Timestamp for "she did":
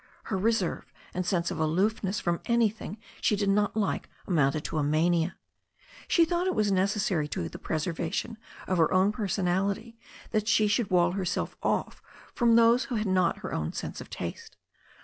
3.21-3.49